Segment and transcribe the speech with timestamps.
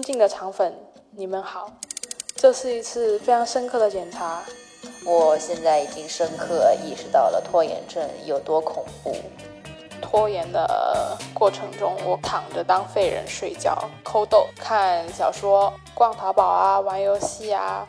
[0.00, 0.74] 尊敬的肠粉，
[1.10, 1.70] 你们好，
[2.34, 4.42] 这是一次非常深刻的检查。
[5.04, 9.14] 我现在已经深刻意识到了拖延症有多恐怖。
[10.00, 17.86] 拖延的过程中，我躺着当废人睡觉、抠豆、看小说、逛淘宝啊、玩游戏啊，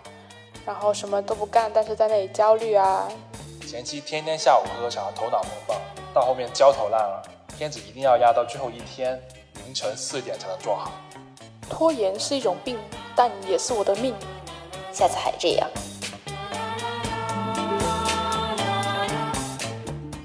[0.66, 3.08] 然后什么都不干，但是在那里焦虑啊。
[3.66, 5.76] 前期天天下午喝喝茶，头脑风暴，
[6.14, 7.22] 到后面焦头烂额，
[7.58, 9.18] 片子一定要压到最后一天
[9.64, 10.92] 凌晨四点才能做好。
[11.72, 12.78] 拖延是一种病，
[13.16, 14.14] 但也是我的命。
[14.92, 15.70] 下次还这样。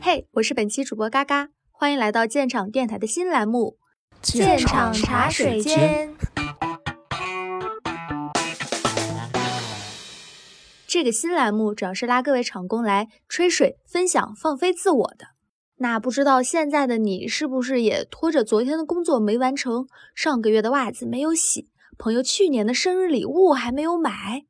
[0.03, 3.79] 嘿，我是本期主播嘎嘎，欢迎来到建厂电台的新栏目
[4.33, 6.15] 《建厂茶水间》。
[10.89, 15.36] 这个新栏目主要是拉各位厂工来吹水、分享、放飞自我的。
[15.79, 21.69] 那不知道现在的你是不是也拖着昨天的工作没完成，上个月的袜子没有洗，
[21.99, 24.47] 朋友去年的生日礼物还没有买？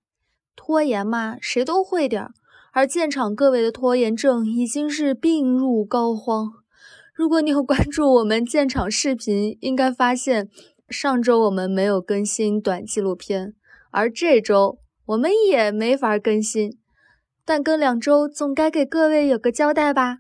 [0.55, 2.33] 拖延嘛，谁都会点儿。
[2.73, 6.51] 而现场各位的拖延症已经是病入膏肓。
[7.15, 10.49] 如果你有关注我们建厂视频，应该发现
[10.89, 13.55] 上周我们没有更新短纪录片，
[13.91, 16.79] 而这周我们也没法更新。
[17.45, 20.19] 但更两周，总该给各位有个交代吧？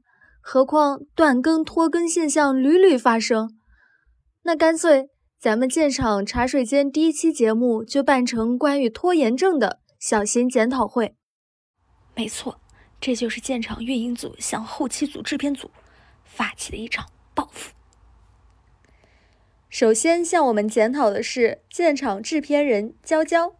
[0.48, 3.58] 何况断更拖更现象屡屡发生，
[4.42, 11.16] 那干脆咱们建厂茶水间第一期节目就办成关于拖延症的小型检讨会。
[12.14, 12.61] 没错，
[13.00, 15.72] 这就是建厂运营组向后期组、制片组
[16.22, 17.72] 发起的一场报复。
[19.69, 23.56] 首先向我们检讨的是建厂制片人娇娇。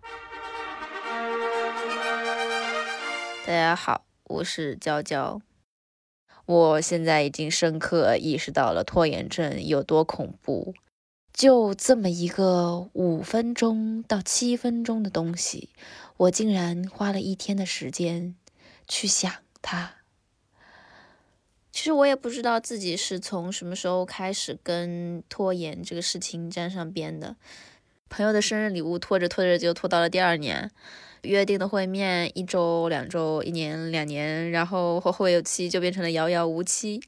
[3.45, 5.41] 大家好，我是娇娇。
[6.47, 10.75] 我现在已经深刻意识到了拖延症有多恐怖。
[11.33, 15.69] 就这么一个五分钟到七分钟的东西，
[16.17, 18.35] 我竟然花了一天的时间
[18.89, 19.97] 去想它。
[21.71, 27.37] 其实我也不知道自己是从什么时候开始跟拖延这个事情沾上边的。
[28.09, 30.71] 朋友的生日礼物拖着拖着就拖到了第二年。
[31.27, 37.03] 约定的会面，一周、两周、一年、两年，然后后会有期就变成了遥遥无期。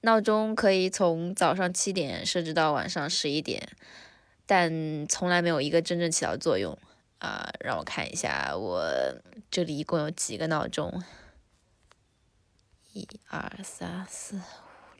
[0.00, 3.68] 闹钟可以从早上七点设置到晚上十一点，
[4.44, 6.76] 但从来没有一个真正起到作用。
[7.18, 8.92] 啊，让我看一下，我
[9.50, 11.02] 这里一共有几个闹钟？
[12.92, 14.40] 一二三四五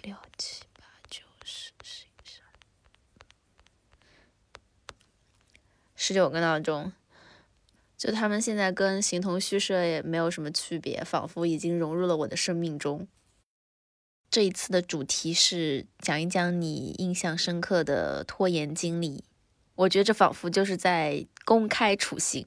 [0.01, 2.49] 六七八九十十一十二，
[5.95, 6.91] 十九个闹钟。
[8.05, 13.09] 就他们现在跟形同虚设也没有什么区别，仿佛已经融入了我的生命中。
[14.29, 19.25] 这一次的主题是讲一讲你印象深刻的拖延经历，
[19.75, 22.47] 我觉得这仿佛就是在公开处刑，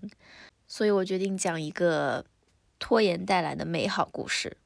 [0.68, 2.24] 所以我决定讲一个
[2.78, 4.58] 拖延带来的美好故事。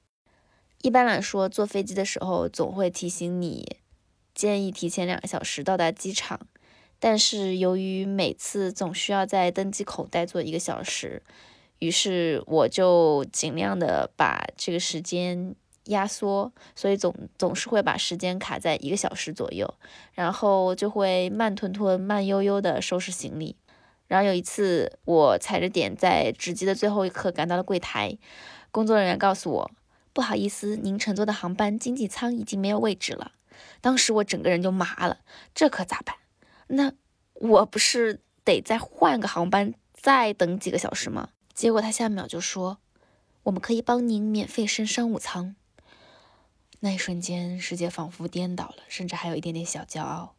[0.82, 3.78] 一般来说，坐飞机的时候总会提醒你，
[4.36, 6.48] 建议提前两个小时到达机场。
[7.02, 11.24] 但是由于每次总需要在登机口待坐一个小时，
[11.80, 19.74] 于是我就尽量的把这个时间压缩，所以总总是会把时间卡在一个小时左右，
[20.14, 23.56] 然后就会慢吞吞、慢悠悠的收拾行李。
[24.08, 28.16] 然后有一次，我踩着点在值机的最后一刻赶到了柜台，
[28.70, 29.72] 工作人员告诉我，
[30.14, 33.32] 不好意思，您乘坐的航班经济舱已经没有位置了。
[33.82, 35.22] 当时我整个人就麻了，
[35.56, 36.16] 这可咋办？
[36.74, 36.94] 那
[37.34, 41.30] 我不是得再换个航班，再等几个小时吗？
[41.54, 42.80] 结果他下秒就说，
[43.44, 45.56] 我们可以帮您免费升商务舱。
[46.80, 50.36] 那一瞬间，世界仿佛颠倒了，甚至还有一点点小骄傲。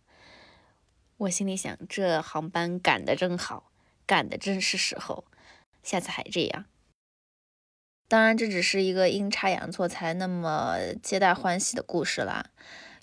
[1.18, 3.70] 我心里想，这航班赶得真好，
[4.06, 5.24] 赶得真是时候，
[5.82, 6.64] 下次还这样。
[8.08, 12.50] 当然，这只是一个阴差阳错才那么皆大欢喜的故事啦。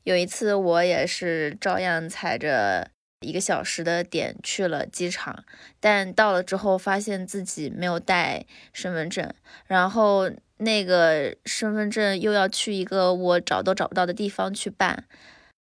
[0.03, 5.43] 有一次，我也是照样踩着一个小时的点去了机场，
[5.79, 9.33] 但到了之后发现自己没有带身份证，
[9.67, 15.05] 然后那个身份证又要去一个我找都找不到的地方去办，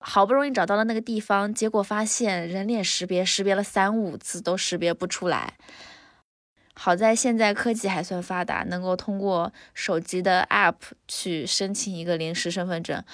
[0.01, 5.55] 好不容易找到了那个地方，结果发现人脸识别识别了三五次都识别不出来。
[6.75, 10.75] 好在现在科技还算发达，能够通过手机的 App
[11.07, 13.05] 去申请一个临时身份证。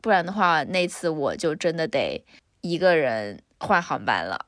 [0.00, 2.24] 不然的话，那次我就真的得
[2.62, 4.46] 一个人换航班了。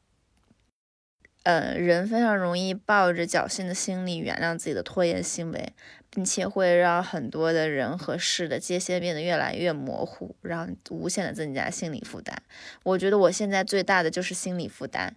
[1.45, 5.75] 嗯，人非常容易抱着侥幸的心理原谅自己的拖延行为，
[6.09, 12.43] 并且会让很多的人和事的界限变得越来越模糊，让无限的增加心理负担。
[12.83, 15.13] 我觉得我现在最大的就是心理负担，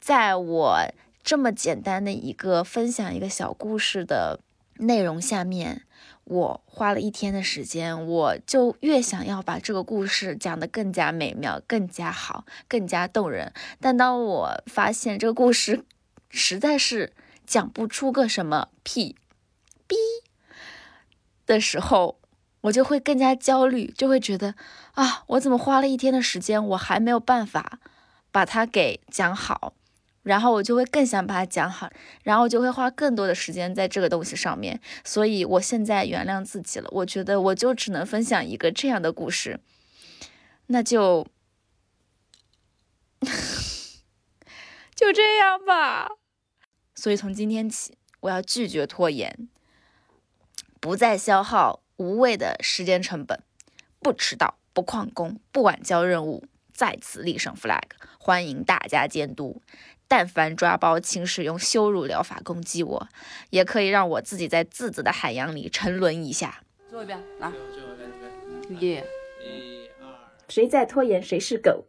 [0.00, 0.92] 在我
[1.22, 4.40] 这么简单的一个分享一个小故事的
[4.78, 5.82] 内容下面。
[6.28, 13.54] 我花了一天的时间，我就越想要把这个故事讲得更加美妙、更加好、更加动人。
[13.80, 15.86] 但当我发现这个故事
[16.28, 17.14] 实在是
[17.46, 19.16] 讲不出个什么屁
[19.86, 19.96] 逼
[21.46, 22.18] 的时候，
[22.60, 24.54] 我就会更加焦虑，就会觉得
[24.92, 27.78] 啊，我怎么花了一天的时间，我还没有办法
[28.30, 29.72] 把它给讲好。
[30.28, 31.90] 然后我就会更想把它讲好，
[32.22, 34.78] 然后我就会花更多的时间在这个东西上面。
[35.02, 39.58] 所以我现在原谅自己了，我觉得我就只能分享一个这样的故事，
[40.66, 41.26] 那就
[44.94, 46.10] 就这样吧。
[46.94, 49.48] 所以从今天起，我要拒绝拖延，
[50.78, 53.42] 不再消耗无谓的时间成本，
[54.00, 56.44] 不迟到，不旷工，不晚交任务，
[56.74, 57.80] 再次立上 flag，
[58.18, 59.62] 欢迎大家监督。
[60.10, 63.08] 但凡抓包，请使用羞辱疗法攻击我，
[63.50, 66.62] 也可以让我自己在自责的海洋里沉沦一下。
[66.88, 67.52] 最后一遍，来，
[68.80, 69.04] 耶！
[69.44, 70.08] 一二，
[70.48, 71.84] 谁在拖延，谁是狗。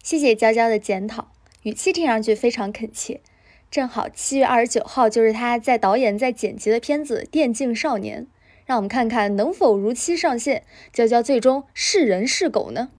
[0.00, 1.32] 谢谢娇娇的检讨，
[1.64, 3.20] 语气听上去非常恳切。
[3.68, 8.24] 正好七月二十九号就是他在导演在剪辑的片子《电竞少年》，
[8.64, 10.64] 让我们看看能否如期上线。
[10.92, 12.92] 娇娇最终是人是狗呢？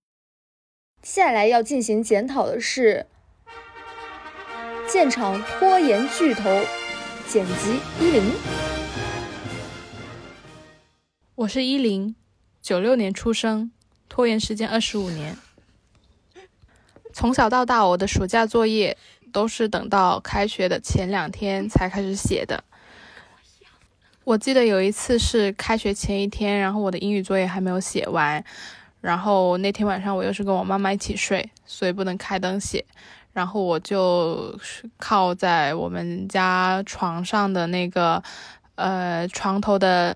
[1.01, 3.07] 接下来要进行检讨的是。
[4.91, 6.49] 现场拖延巨头，
[7.25, 8.29] 剪辑一零。
[11.33, 12.13] 我是一零，
[12.61, 13.71] 九六年出生，
[14.09, 15.37] 拖延时间二十五年。
[17.13, 18.97] 从小到大，我的暑假作业
[19.31, 22.61] 都是等到开学的前两天才开始写的。
[24.25, 28.43] 我记得有一次是开学前一天，然后我的英语作业还没有写完，
[28.99, 32.83] 然后那天晚上我又是跟我妈妈一起睡，所以不能开灯写。
[33.33, 38.21] 然后我就是靠在我们家床上的那个，
[38.75, 40.15] 呃，床头的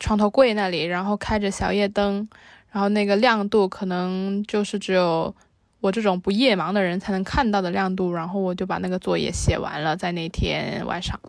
[0.00, 2.28] 床头柜那里，然后开着小夜灯，
[2.70, 5.32] 然后那个亮度可能就是只有
[5.80, 11.20] 我这种不夜盲的人才能看到的亮度，然后我就把那个作业写完了，在那天晚上，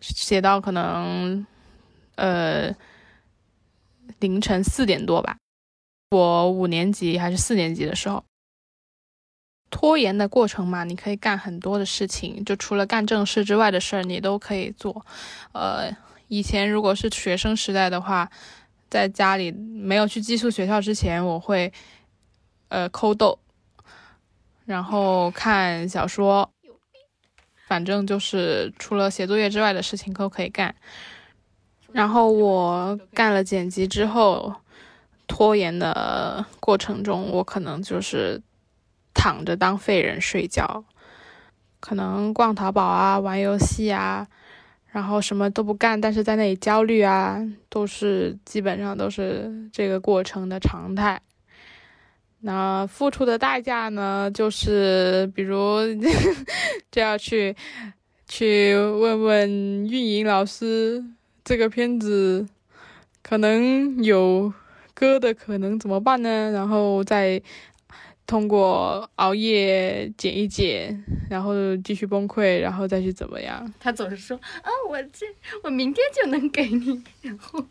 [0.00, 1.46] 写到可能，
[2.16, 2.74] 呃，
[4.18, 5.36] 凌晨四点多吧，
[6.10, 8.24] 我五年级还是四年级的时候。
[9.68, 15.04] 拖延的过程嘛，你可以干很多的事情，就除了干正事之外的事儿，你都可以做。
[15.52, 15.90] 呃，
[16.28, 18.30] 以前如果是学生时代的话，
[18.88, 21.72] 在家里没有去寄宿学校之前，我会
[22.68, 23.38] 呃抠豆，
[24.64, 26.48] 然后看小说，
[27.66, 30.74] 反正就是除了写作业之外的事情都可以干。
[31.92, 34.54] 然后我干了剪辑之后，
[35.26, 38.40] 拖延的过程中，我可能就是。
[39.26, 40.84] 躺着当废人睡觉，
[41.80, 44.24] 可能逛淘宝啊，玩游戏啊，
[44.92, 51.20] 然后什么都不干，但是在那里焦虑啊，都是基本上都是这个过程的常态。
[52.42, 55.80] 那付出的代价呢，就是比如
[56.92, 57.56] 就要去
[58.28, 59.50] 去问问
[59.88, 61.04] 运营老师，
[61.42, 62.46] 这个片子
[63.24, 64.52] 可能有
[64.94, 66.52] 割的可能怎么办呢？
[66.52, 67.42] 然后再。
[68.26, 73.72] 通过熬夜减一减，然后继续崩溃，然后再去怎么样？
[73.78, 75.24] 他总是说啊，我这
[75.62, 77.64] 我明天就能给你，然后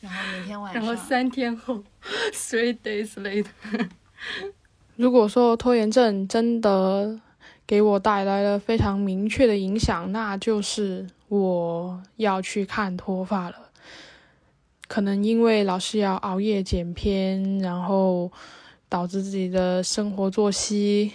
[0.00, 1.84] 然后明天晚上， 然后三天后
[2.32, 3.88] ，three days later。
[4.96, 7.20] 如果说拖延症真的
[7.66, 13.70] 给我带来了非常明确的影响，那就是我要去看脱发了。
[14.88, 18.32] 可能因为老是要熬夜剪片，然后。
[18.88, 21.12] 导致自己的生活作息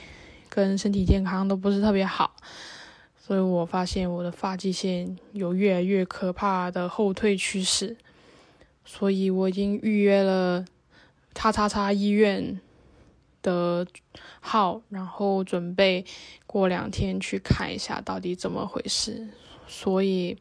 [0.50, 2.36] 跟身体健康都不是特别好，
[3.18, 7.96] 所以我发现我的发际线有越来越可怕的后退趋势，
[8.84, 10.66] 所以我已经预约了
[11.34, 12.60] 叉叉叉医院
[13.42, 13.88] 的
[14.42, 16.04] 号，然后准备
[16.46, 19.30] 过两天去看一下到底怎么回事。
[19.66, 20.38] 所以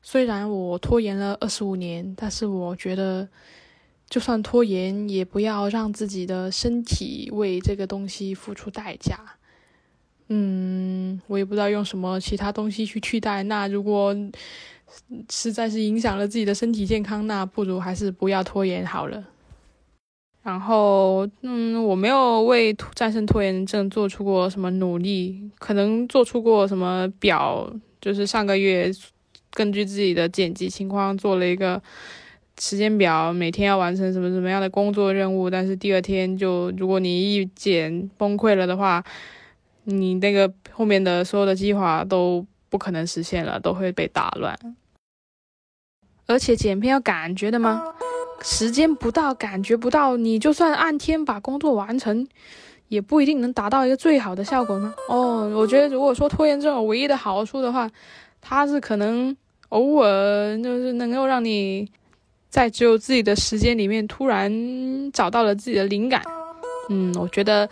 [0.00, 3.28] 虽然我拖延了二十五年，但是我觉得。
[4.08, 9.18] 就算拖延，也不要让自己的身体为这个东西付出代价。
[10.28, 13.42] 嗯，我也不知道用什么其他东西去替代。
[13.44, 14.14] 那如果
[15.30, 19.24] 实在是影响了自己的身体健康，那不如还是不要拖延好了。
[20.42, 27.68] 然后，嗯，我没有为战胜拖延症做出过什么努力，可能做出过什么表，
[28.00, 28.88] 就是上个月
[29.50, 31.82] 根据自己的剪辑情况做了一个
[32.60, 39.04] 时间表，每天要完成什么什么样的工作任务，但是第二天就如果你一剪崩溃了的话，
[39.84, 44.58] 你那个后面的所有的计划都不可能实现了，都会被打乱。
[46.26, 47.94] 而且剪片要感觉的吗？
[48.42, 52.26] 时间不到，感觉不到，你就算按天把工作完成，
[52.88, 54.92] 也不一定能达到一个最好的效果呢。
[55.08, 57.88] 哦，我觉得如果说拖延症唯一的好处的话，
[58.40, 59.34] 它是可能
[59.68, 61.88] 偶尔就是能够让你
[62.56, 64.50] 在只有自己的时间里面突然
[65.12, 66.22] 找到了自己的灵感。
[66.88, 67.68] 嗯，我觉得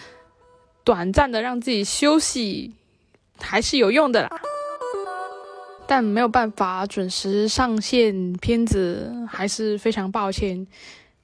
[0.85, 2.71] 短暂的让自己休息
[3.41, 4.29] 还是有用的啦。
[5.87, 10.67] 但没有办法准时上线片子，还是非常抱歉。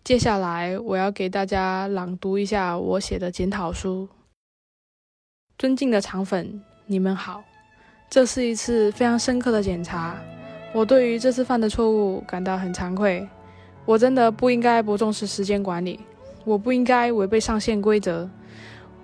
[0.03, 4.09] 接下来我要给大家朗读一下我写的检讨书。
[5.59, 7.45] 尊敬的肠粉，你们好，
[8.09, 10.17] 这是一次非常深刻的检查。
[10.73, 13.29] 我对于这次犯的错误感到很惭愧。
[13.85, 15.99] 我真的不应该不重视时间管理，
[16.45, 18.29] 我不应该违背上线规则。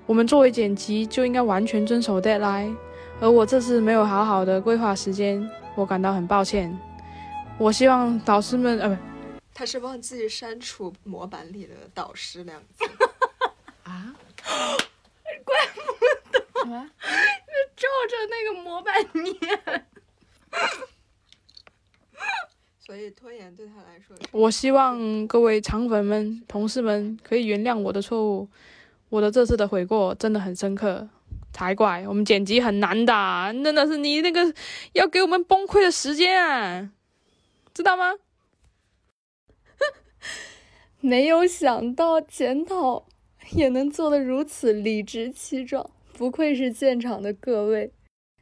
[0.07, 2.75] 我们作为剪辑就应该完全遵守 deadline。
[3.21, 6.79] 而我这次没有好好的规划时间，我感到很抱歉。
[7.59, 8.97] 我希望导师们，呃，不，
[9.55, 12.85] 他是忘记删除模板里的“导师”两个字
[13.85, 14.15] 啊？
[15.45, 15.81] 怪不
[16.31, 16.91] 得，什么？
[17.75, 19.85] 照着那个模板念。
[22.87, 28.49] 所以拖延对他来说，我希望各位肠粉们、同事们可以原谅我的错误。
[29.09, 31.09] 我的这次的悔过真的很深刻。
[31.53, 32.07] 才怪！
[32.07, 33.13] 我们剪辑很难的，
[33.65, 34.55] 真的是你那个
[34.93, 36.93] 要给我们崩溃的时间啊，
[37.73, 38.13] 知道吗？
[41.01, 43.07] 没有想到检讨
[43.53, 47.91] 也能做得如此理直气壮，不愧是建厂的各位。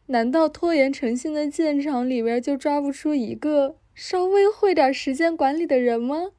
[0.06, 6.32] 难道拖延成性的建厂里边就抓不出一个稍微会点时间管理的人吗？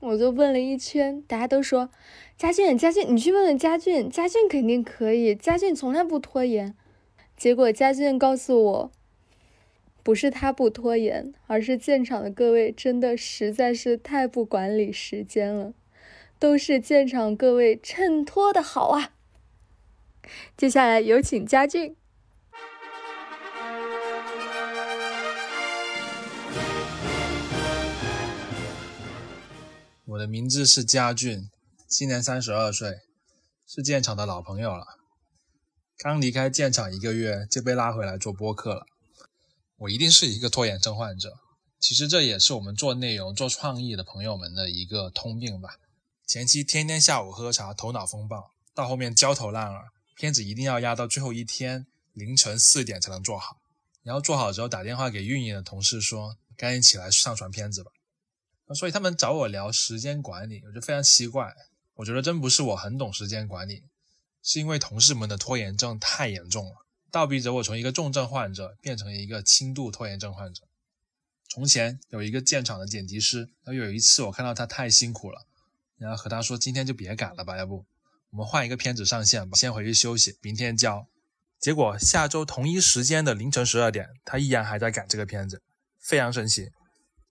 [0.00, 1.90] 我就问了一圈，大家都说。
[2.38, 6.74] 佳俊，佳俊，你去问问佳俊，佳俊肯定可以，佳俊从来不拖延。
[7.36, 8.92] 结果佳俊告诉我，
[10.02, 15.74] 不是他不拖延，而是建厂的各位真的实在是太不管理时间了，
[16.38, 19.12] 都是建厂各位衬托的好啊。
[20.56, 21.94] 接下来有请佳俊。
[30.20, 31.48] 我的名字是佳俊。
[31.88, 32.98] 今年三十二岁，
[33.66, 34.84] 是建厂的老朋友了。
[35.96, 38.84] 刚离开建厂一个月就被拉回来做播客了。
[39.78, 41.38] 我一定是一个拖延症患者。
[41.78, 45.76] 其实这也是我们做内容、做创意的朋友们的一个通病吧。
[46.26, 49.84] 前期天天下午喝茶，头脑风暴，到后面焦头烂额，
[50.16, 53.56] 片子一定要压到最后一天凌晨四点才能做好。
[54.02, 57.90] 然后做好之后打电话给运营的同事说：“赶紧起来上传片子吧。”
[58.74, 61.54] 所以他们找我聊时间管理，我就非常奇怪。
[61.94, 63.82] 我觉得真不是我很懂时间管理，
[64.42, 70.62] 是因为同事们的拖延症太严重了，倒逼着我从一个重症患者变成一个轻度拖延症患者。
[71.48, 75.44] 从前有一个建厂的剪辑师，然后有一次我看到他太辛苦了，
[75.98, 77.84] 然后和他说：“今天就别赶了吧，要不
[78.30, 81.06] 我们换一个片子上线吧，先回去休息，明天交。”
[81.58, 85.60] 结果下周同一时间的凌晨十二点，他依然还在赶这个片子，
[85.98, 86.70] 非常神奇。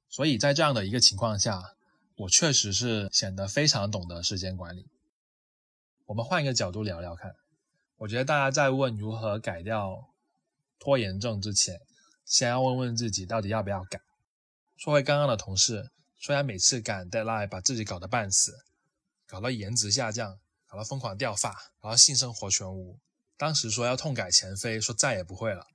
[0.10, 1.76] 所以在这样的一个情况下。
[2.20, 4.86] 我确实是显得非常懂得时间管理。
[6.06, 7.34] 我们换一个角度聊聊看。
[7.96, 10.10] 我觉得大家在问如何改掉
[10.80, 11.80] 拖延症之前，
[12.26, 14.02] 先要问问自己到底要不要改。
[14.76, 18.66] 说回刚刚的同事，虽然每次赶 deadline 把自己搞得半死，
[19.26, 20.38] 搞到颜值下降，
[20.68, 21.52] 搞到疯狂掉发，
[21.82, 23.00] 然后性生活全无。
[23.38, 25.66] 当时说要痛改前非，说再也不会了。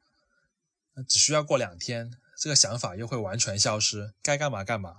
[1.09, 4.95] 只需要过两天，这个想法又会完全消失，该干嘛干嘛。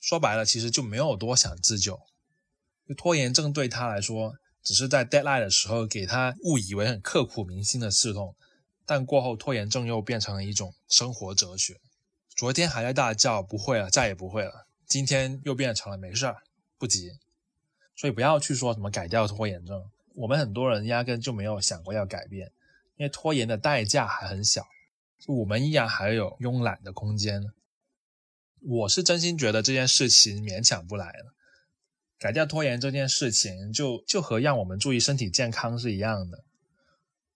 [0.00, 2.00] 说白了，其实就没有多想自救。
[2.96, 8.36] 拖延症对他来说，只是在 deadline 的时候给他误以为很刻骨铭心的刺痛，
[8.84, 11.80] 但过后拖延症又变成了一种生活哲学。
[12.36, 16.42] 昨天还在大叫不会了，再也不会了，今天又变成了没事儿，
[16.78, 17.12] 不急。
[17.94, 22.50] 所以不要去说什么改掉拖延症，我们很多人压根就没有想过要改变，
[22.96, 24.66] 因为拖延的代价还很小，
[25.26, 27.52] 我们依然还有慵懒的空间。
[28.60, 31.34] 我是真心觉得这件事情勉强不来了，
[32.18, 36.44] 改掉拖延这件事情，就就和让我们注意身体健康是一样的。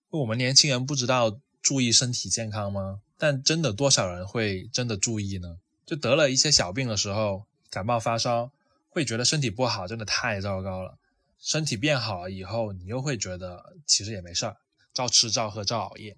[0.09, 3.01] 我们年轻人不知道注意身体健康吗？
[3.17, 5.59] 但真的多少人会真的注意呢？
[5.85, 8.51] 就得了一些小病的时候，感冒发烧，
[8.89, 10.97] 会觉得身体不好真的太糟糕了。
[11.39, 14.57] 身体变好了以后，你又会觉得其实也没事儿，
[14.93, 16.17] 照吃照喝照熬夜。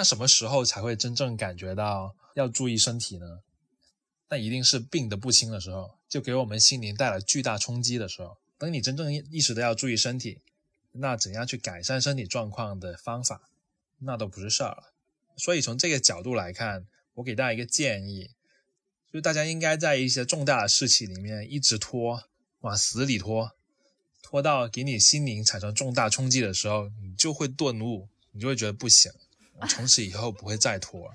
[0.00, 3.40] 那什么时候才会真正感觉到要注意身体呢？
[4.30, 8.38] 那一定是病得不轻的时候，就给我们心灵带来巨大冲击的时候。
[8.56, 10.40] 等你真正意识到要注意身体，
[10.92, 13.50] 那怎样去改善身体状况的方法，
[13.98, 14.94] 那都不是事儿了。
[15.36, 18.30] 所以从这个角度来看，我给大家一个建议，
[19.12, 22.24] 就是大家应该在一些重大的事情里面一直拖，
[22.60, 23.52] 往死里拖，
[24.22, 29.12] 拖到给你心灵产生重大冲击的时候，你就会顿悟，你就会觉得不行，
[29.68, 31.12] 从此以后不会再拖。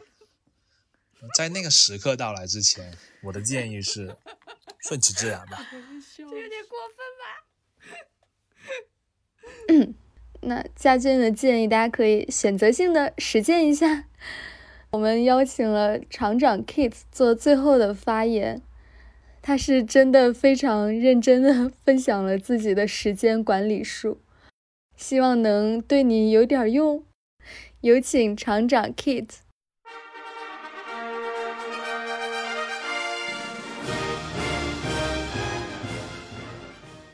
[1.35, 4.15] 在那个时刻到来之前，我的建议是
[4.79, 5.57] 顺其自然吧。
[6.15, 6.97] 这有点过分
[9.87, 9.93] 吧？
[10.41, 14.05] 那家俊的建议，大家可以选择性的实践一下。
[14.91, 18.61] 我们邀请了厂长 Kate 做最后的发言，
[19.41, 24.21] 他是真的非常认真的分享了自己的时间管理术，
[24.95, 27.03] 希望能对你有点用。
[27.85, 29.29] 有请厂长 Kit。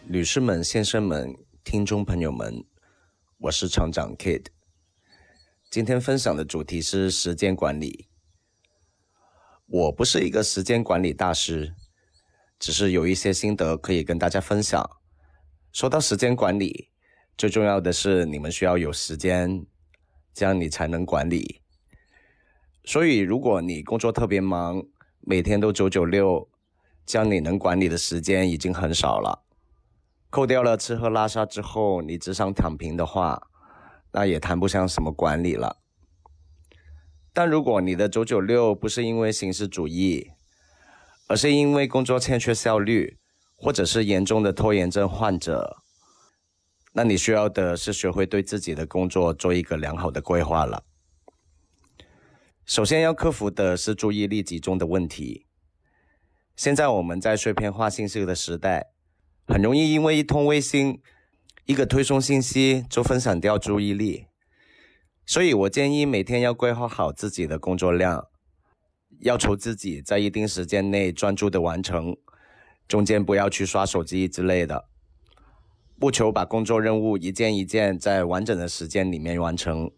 [0.07, 1.35] 女士们、先生们、
[1.65, 2.63] 听众朋友们，
[3.39, 4.45] 我是厂长 Kid。
[5.69, 8.07] 今天分享的主题是时间管理。
[9.65, 11.75] 我不是一个时间管理大师，
[12.57, 14.89] 只是有一些心得可以跟大家分享。
[15.73, 16.91] 说到时间管理，
[17.37, 19.65] 最重要的是你们需要有时间，
[20.33, 21.61] 这样你才能管理。
[22.83, 24.83] 所以，如果你工作特别忙，
[25.19, 26.49] 每天都九九六，
[27.05, 29.43] 这样你能管理的时间已经很少了。
[30.29, 33.49] 扣掉了吃喝拉撒之后，你只想躺平的话，
[34.13, 35.77] 那也谈不上什么管理了。
[37.33, 40.31] 但如果你的九九六不是因为形式主义，
[41.27, 43.17] 而是因为工作欠缺效率，
[43.55, 45.80] 或者是严重的拖延症患者，
[46.93, 50.83] 那你需要的是学会对自己的工作做一个良好的规划了。
[52.65, 55.47] 首先要克服的是注意力集中的问题。
[56.55, 58.87] 现在我们在碎片化信息的时代。
[59.47, 61.01] 很容易因为一通微信、
[61.65, 64.27] 一个推送信息就分散掉注意力，
[65.25, 68.27] 所以我建议每天要规划好自己的工作量，
[69.21, 72.15] 要求自己在一定时间内专注的完成，
[72.87, 74.87] 中间不要去刷手机之类的，
[76.01, 79.91] 不求把工作任务一件一件在完整的时间里面完成，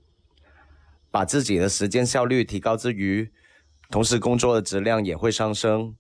[1.10, 3.32] 把自己的时间效率提高之余，
[3.90, 5.96] 同时工作的质量也会上升。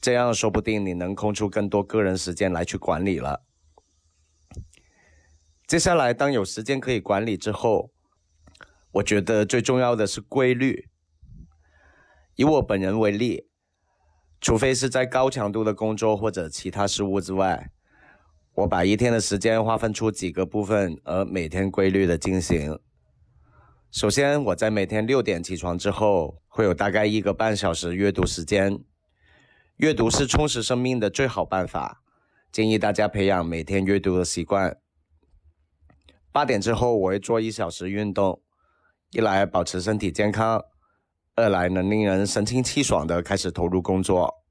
[0.00, 3.42] 这样说不定你能空出更多个人时间来去管理了。
[5.66, 7.90] 接下来，当有时间可以管理之后，
[8.92, 10.88] 我觉得最重要的是规律。
[12.36, 13.48] 以我本人为例，
[14.40, 17.72] 除非是在高强度的工作或者其他事务之外，
[18.56, 22.78] 我把一天的时间划分出几个部分，而每天规律的进行。
[23.90, 28.78] 首先，我在每天六点起床之后，会有大概一个半小时阅读时间。
[29.76, 32.02] 阅读是充实生命的最好办法，
[32.50, 34.78] 建议大家培养每天阅读的习惯。
[36.32, 38.40] 八点之后我会做一小时运动，
[39.10, 40.64] 一来保持身体健康，
[41.34, 44.45] 二来能令人神清气爽的开始投入工作。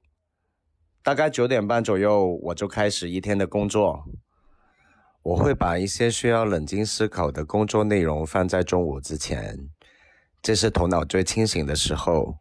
[1.06, 4.02] 大概九点半左右我就开始一天的工作，
[5.22, 9.56] 我会把一些需要冷静思考的工作内容放在中午之前，
[10.42, 12.38] 这是头脑最清醒的时候。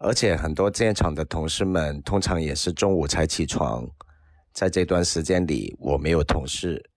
[0.00, 3.88] 而且很多建厂的同事们通常也是中午才起床，
[4.52, 6.90] 在这段时间里，我没有同事。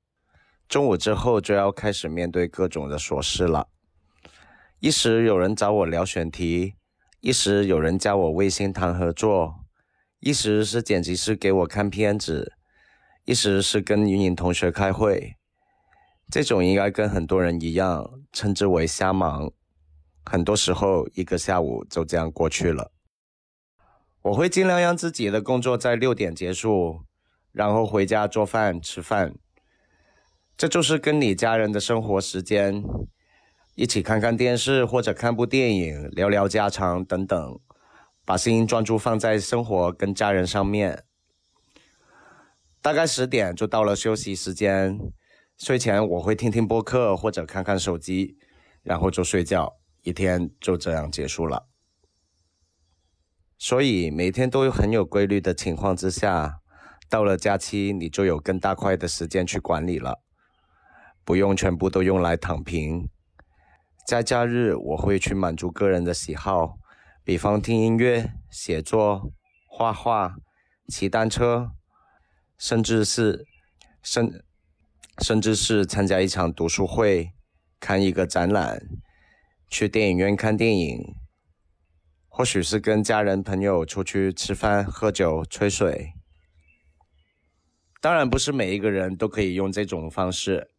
[0.67, 3.69] 中午之后就要开始面对各种的琐事了。
[4.81, 6.73] 一时有人找我聊选题，
[7.21, 9.60] 一时有人加我微信谈合作，
[10.21, 12.53] 一时是剪辑师给我看片子，
[13.25, 15.35] 一时是跟云影同学开会。
[16.29, 19.51] 这种应该跟很多人一样，称之为瞎忙。
[20.23, 22.91] 很多时候，一个下午就这样过去了。
[24.21, 27.01] 我会尽量让自己的工作在六点结束，
[27.51, 29.33] 然后回家做饭吃饭。
[30.55, 32.83] 这就是跟你家人的生活时间，
[33.73, 37.59] 一起看看电视或者看部电影，聊聊家常等等，
[38.25, 41.03] 把心专注放在生活跟家人上面。
[42.81, 44.99] 大概十点就到了休息时间，
[45.57, 48.37] 睡前我会听听播客或者看看手机，
[48.81, 49.77] 然后就睡觉。
[50.03, 51.67] 一天就这样结束了，
[53.59, 56.57] 所以每天都很有规律的情况之下，
[57.07, 60.23] 到了假期你就有更大块的时间去管理了，
[61.23, 63.07] 不用全部都用来躺平。
[64.07, 66.79] 在假日我会去满足个人的喜好，
[67.23, 69.31] 比方听音乐、写作、
[69.67, 70.35] 画画、
[70.87, 71.71] 骑单车，
[72.57, 73.45] 甚至是
[74.01, 74.43] 甚
[75.19, 77.31] 甚至是参加一场读书会、
[77.79, 78.81] 看一个展览、
[79.69, 81.15] 去电影院看电影，
[82.27, 86.13] 或许是跟家人朋友出去吃饭、喝酒、吹水。
[88.01, 90.71] 当然，不是每一个人都可以用这种方式，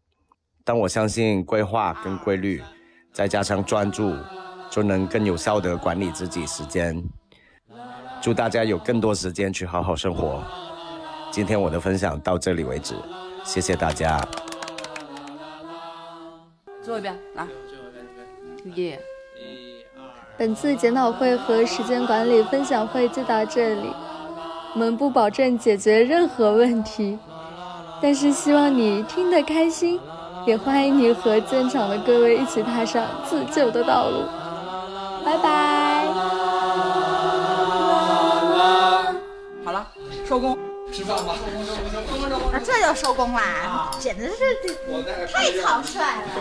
[0.65, 2.61] 但我相信规划跟规律，
[3.13, 4.13] 再加上专注，
[4.73, 7.05] 就能更有效地管理自己时间。
[8.23, 10.43] 祝大家有更多时间去好好生活。
[11.31, 12.95] 今天我的分享到这里为止，
[13.45, 14.19] 谢谢大家。
[16.83, 17.47] 最后一遍，来，
[18.77, 18.99] 耶。
[20.39, 23.93] 本次检讨会和时间管理分享会就到这里。
[24.73, 27.19] 我们不保证解决任何问题，
[28.01, 30.01] 但是希望你听得开心，
[30.47, 34.25] 也欢迎你和现场的各位一起踏上自救的道路。
[35.25, 36.07] 拜拜。
[39.65, 39.87] 好了，
[40.29, 40.59] 收工。
[40.93, 41.35] 吃饭吧。
[42.65, 44.55] 这就收工啦，简直是
[45.33, 46.33] 太草率了。